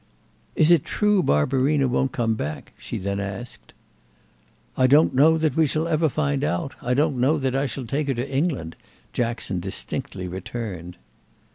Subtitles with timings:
[0.55, 3.71] "Is it true Barbarina won't come back?" she then asked.
[4.75, 7.85] "I don't know that we shall ever find out; I don't know that I shall
[7.85, 8.75] take her to England,"
[9.13, 10.97] Jackson distinctly returned.